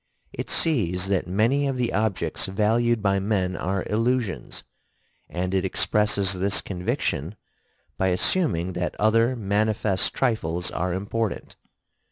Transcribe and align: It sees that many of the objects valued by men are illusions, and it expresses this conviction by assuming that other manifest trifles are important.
It 0.33 0.49
sees 0.49 1.09
that 1.09 1.27
many 1.27 1.67
of 1.67 1.77
the 1.77 1.93
objects 1.93 2.47
valued 2.47 3.03
by 3.03 3.19
men 3.19 3.55
are 3.55 3.85
illusions, 3.87 4.63
and 5.29 5.53
it 5.53 5.63
expresses 5.63 6.33
this 6.33 6.59
conviction 6.59 7.35
by 7.99 8.07
assuming 8.07 8.73
that 8.73 8.99
other 8.99 9.35
manifest 9.35 10.11
trifles 10.15 10.71
are 10.71 10.91
important. 10.91 11.55